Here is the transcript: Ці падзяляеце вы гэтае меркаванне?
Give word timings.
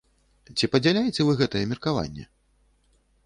Ці 0.57 0.69
падзяляеце 0.75 1.21
вы 1.27 1.33
гэтае 1.43 1.63
меркаванне? 1.73 2.25